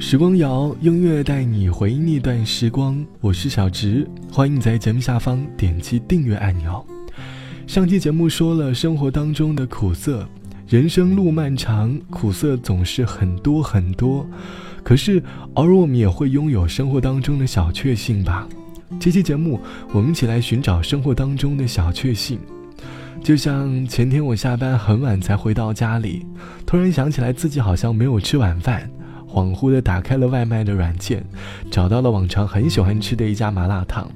[0.00, 3.04] 时光谣，音乐带你回忆那段时光。
[3.20, 6.86] 我是小直，欢迎在节目下方点击订阅按钮。
[7.66, 10.26] 上期节目说了生活当中的苦涩，
[10.68, 14.24] 人生路漫长，苦涩总是很多很多。
[14.84, 15.20] 可是
[15.54, 18.48] 偶尔我们也会拥有生活当中的小确幸吧。
[19.00, 19.60] 这期节目，
[19.92, 22.38] 我们一起来寻找生活当中的小确幸。
[23.20, 26.24] 就像前天我下班很晚才回到家里，
[26.64, 28.88] 突然想起来自己好像没有吃晚饭。
[29.30, 31.24] 恍惚地打开了外卖的软件，
[31.70, 34.10] 找到了往常很喜欢吃的一家麻辣烫，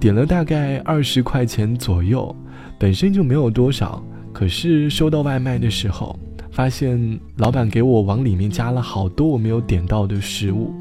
[0.00, 2.34] 点了大概二十块钱左右，
[2.78, 4.02] 本身就没有多少，
[4.32, 6.18] 可是收到外卖的时候，
[6.50, 10.74] 发现老板给我往里面加了好多我没有点到的食物，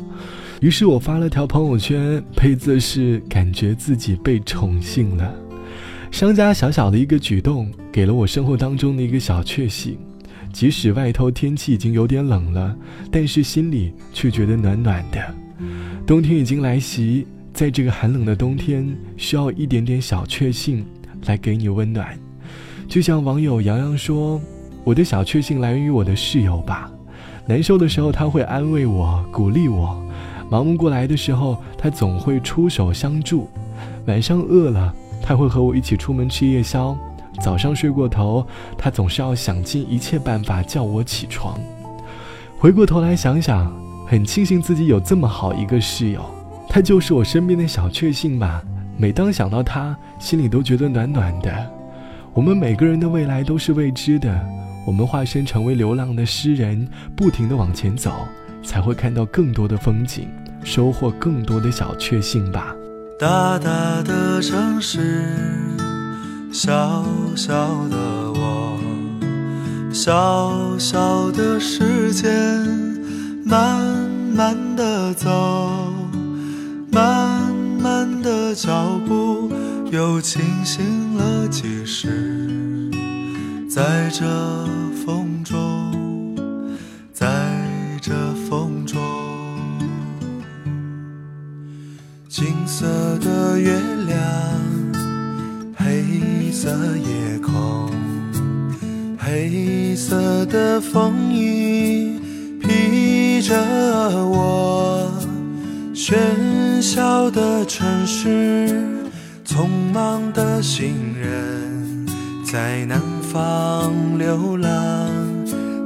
[0.59, 5.33] 于是我发了条朋友圈，配字是感觉自己被宠幸了。
[6.11, 9.97] 商家小小的一个举动，给了我生活当中的一个小确幸。
[10.51, 12.75] 即使外头天气已经有点冷了，
[13.09, 15.35] 但是心里却觉得暖暖的。
[16.05, 20.85] 冬天已经来袭，在这个寒冷的冬天，需要一点点小确幸
[21.25, 22.17] 来给你温暖。
[22.87, 24.41] 就像网友洋洋说
[24.83, 26.91] ：“我的小确幸来源于我的室友吧。
[27.47, 29.95] 难受的时候他会安慰我、鼓励我；
[30.49, 33.47] 忙不过来的时候，他总会出手相助；
[34.07, 36.97] 晚上饿了，他会和我一起出门吃夜宵。”
[37.39, 38.45] 早上睡过头，
[38.77, 41.59] 他总是要想尽一切办法叫我起床。
[42.57, 43.71] 回过头来想想，
[44.07, 46.23] 很庆幸自己有这么好一个室友，
[46.67, 48.61] 他就是我身边的小确幸吧。
[48.97, 51.51] 每当想到他，心里都觉得暖暖的。
[52.33, 54.39] 我们每个人的未来都是未知的，
[54.85, 58.11] 我们化身成为流浪的诗人，不停地往前走，
[58.63, 60.27] 才会看到更多的风景，
[60.63, 62.75] 收获更多的小确幸吧。
[63.19, 65.90] 大大的城市。
[66.51, 67.53] 小小
[67.87, 67.97] 的
[68.33, 68.77] 我，
[69.93, 72.29] 小小的时间，
[73.45, 73.81] 慢
[74.35, 75.29] 慢的走，
[76.91, 77.49] 慢
[77.81, 79.49] 慢的脚步，
[79.91, 82.91] 又清醒了几时？
[83.69, 84.25] 在这
[85.05, 86.35] 风中，
[87.13, 87.27] 在
[88.01, 88.11] 这
[88.49, 88.99] 风中，
[92.27, 92.85] 金色
[93.19, 94.80] 的月亮。
[96.01, 97.91] 黑色夜空，
[99.17, 102.19] 黑色的风衣
[102.59, 103.55] 披着
[104.25, 105.11] 我。
[105.93, 109.07] 喧嚣的城市，
[109.45, 112.07] 匆忙的行人，
[112.43, 115.09] 在南方流浪，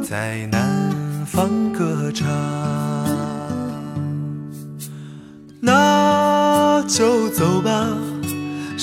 [0.01, 0.91] 在南
[1.25, 2.25] 方歌唱。
[5.59, 7.89] 那就走吧。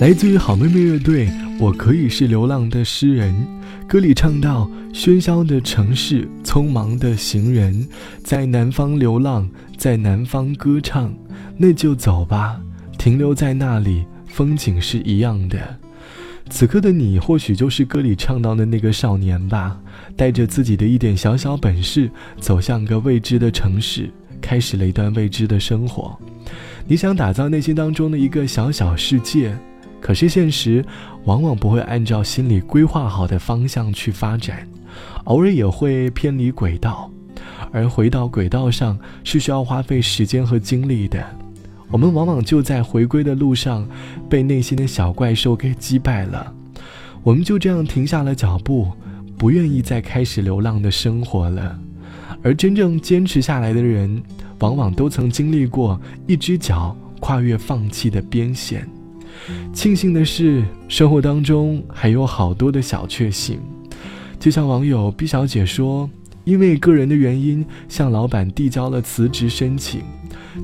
[0.00, 1.28] 来自于好妹妹乐队，
[1.58, 3.34] 我可以是流浪的诗人。
[3.88, 7.84] 歌里唱到：喧嚣的城市，匆忙的行人，
[8.22, 11.12] 在南方流浪，在南方歌唱，
[11.56, 12.60] 那就走吧，
[12.96, 15.58] 停留在那里，风景是一样的。
[16.48, 19.76] 此刻的你，或许就是歌里唱到的那个少年吧，
[20.14, 22.08] 带着自己的一点小小本事，
[22.38, 24.08] 走向个未知的城市，
[24.40, 26.16] 开始了一段未知的生活。
[26.86, 29.58] 你想打造内心当中的一个小小世界。
[30.00, 30.84] 可是现实
[31.24, 34.66] 往往不会按照心里规划好的方向去发展，
[35.24, 37.10] 偶尔也会偏离轨道，
[37.72, 41.24] 而回到轨道上是需要花费时间和精力的。
[41.90, 43.88] 我们往往就在回归的路上
[44.28, 46.52] 被内心的小怪兽给击败了，
[47.22, 48.92] 我们就这样停下了脚步，
[49.36, 51.78] 不愿意再开始流浪的生活了。
[52.42, 54.22] 而真正坚持下来的人，
[54.60, 58.88] 往往都曾经历过一只脚跨越放弃的边线。
[59.72, 63.60] 庆幸的是，生活当中还有好多的小确幸。
[64.38, 66.08] 就像网友 B 小姐说
[66.44, 70.02] ：“因为个人的原因，向老板递交了辞职申请。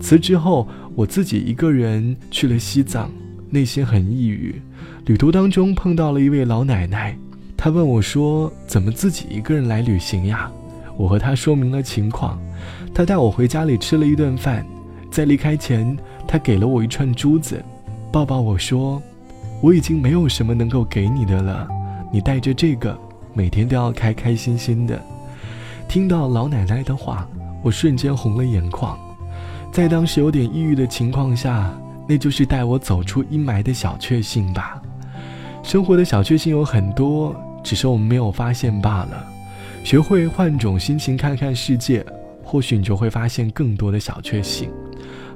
[0.00, 3.10] 辞职后，我自己一个人去了西藏，
[3.50, 4.60] 内心很抑郁。
[5.06, 7.18] 旅途当中碰到了一位老奶奶，
[7.56, 10.50] 她问我说：‘怎么自己一个人来旅行呀？’
[10.96, 12.40] 我和她说明了情况，
[12.94, 14.64] 她带我回家里吃了一顿饭，
[15.10, 15.96] 在离开前，
[16.28, 17.60] 她给了我一串珠子。”
[18.14, 19.02] 抱抱我说，
[19.60, 21.66] 我已经没有什么能够给你的了，
[22.12, 22.96] 你带着这个，
[23.32, 25.02] 每天都要开开心心的。
[25.88, 27.28] 听到老奶奶的话，
[27.60, 28.96] 我瞬间红了眼眶。
[29.72, 31.76] 在当时有点抑郁的情况下，
[32.06, 34.80] 那就是带我走出阴霾的小确幸吧。
[35.64, 37.34] 生活的小确幸有很多，
[37.64, 39.26] 只是我们没有发现罢了。
[39.82, 42.06] 学会换种心情看看世界，
[42.44, 44.70] 或许你就会发现更多的小确幸。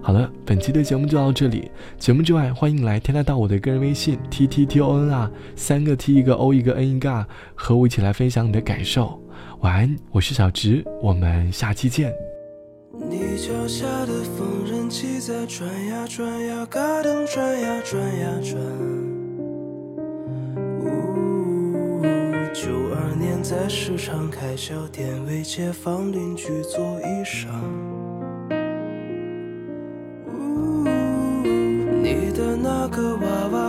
[0.01, 1.71] 好了，本期的节目就到这里。
[1.99, 9.21] 节目之外，欢迎来添加到我的个人微信 t t t o n 啊，三个 t 一个 o 一个 n 一个，和我一起来分享你的感受。
[9.61, 12.13] 晚安，我是小直，我们下期见。
[13.11, 18.55] 你脚下的缝纫机在转呀转呀，嘎噔转呀转呀转。
[22.55, 27.47] 九二年在市场开小店，为街坊邻居做衣裳。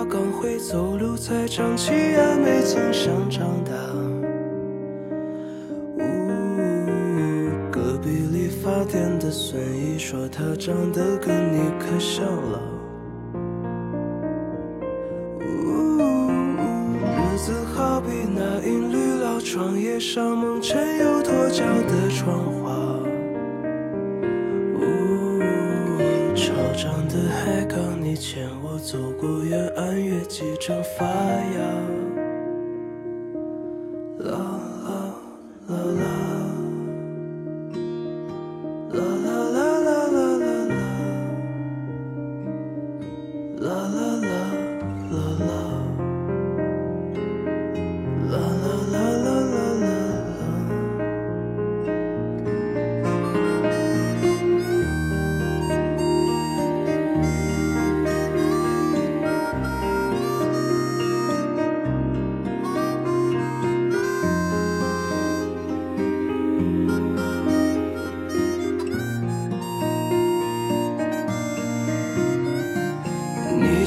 [0.10, 3.72] 刚会走路，才长齐牙，没经常长大。
[7.72, 12.60] 隔壁理发店的孙姨说她长得跟你可像了。
[17.06, 22.70] 日子好比那银绿老窗，叶上蒙尘又脱胶的窗花。
[26.76, 31.60] 长的海港，你牵我走过远翻阅几章发芽。
[34.20, 34.38] 啦
[34.86, 34.90] 啦
[35.68, 36.04] 啦啦。
[38.94, 39.39] 啦啦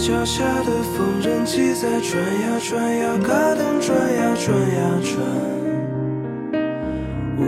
[0.05, 5.15] 脚下的缝纫机在转呀转呀，嘎噔转呀转呀转。
[7.39, 7.47] 呜，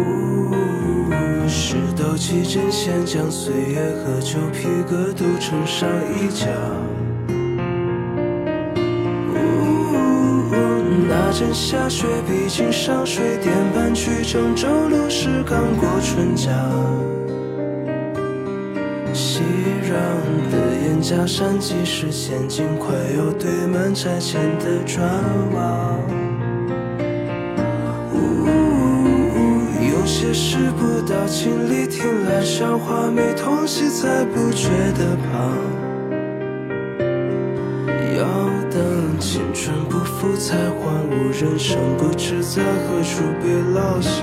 [1.49, 6.47] 石头起针线将岁月和旧皮革都撑上衣架。
[9.35, 9.37] 呜，
[11.09, 16.55] 那阵下雪，毕竟上水电板去郑州路是刚过春江。
[21.05, 25.07] 假山，即是陷进快要堆满拆迁的砖
[25.53, 25.99] 瓦。
[28.15, 28.17] 呜，
[29.85, 35.53] 有些事不到亲历，听来笑话，没痛惜才不觉得胖。
[38.17, 38.25] 要
[38.71, 40.03] 等青春不。
[40.25, 44.23] 复才换悟人生，不知在何处别落下。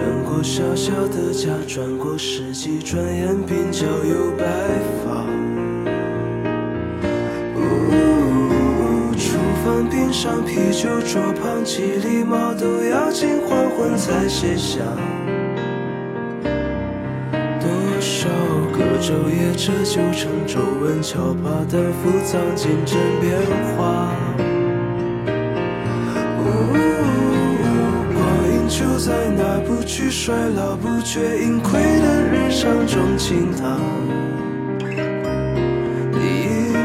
[0.00, 4.46] 转过小小的家，转过世纪，转眼鬓角有白
[5.04, 5.26] 发。
[7.54, 7.60] 呜，
[9.14, 14.78] 厨房边上啤酒桌旁，几粒毛豆要经黄昏才卸下。
[17.60, 17.68] 多
[18.00, 18.26] 少
[18.72, 23.38] 个昼夜折旧成皱纹，敲把担负藏进枕边
[23.76, 24.10] 花。
[28.80, 33.78] 就在那不惧衰老、不觉盈亏的日常中倾淌。
[36.12, 36.80] 你依然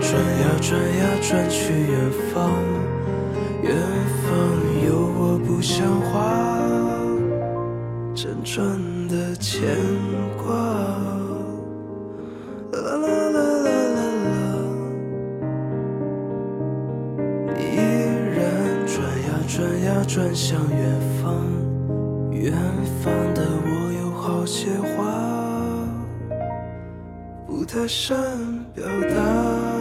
[0.00, 2.50] 转呀转呀转去远方，
[3.62, 3.72] 远
[4.24, 4.28] 方
[4.84, 6.18] 有我不像话，
[8.12, 9.68] 辗转的牵
[10.36, 11.29] 挂。
[20.12, 21.36] 转向远方，
[22.32, 22.52] 远
[23.00, 25.06] 方的我有好些话，
[27.46, 28.16] 不太善
[28.74, 29.79] 表达。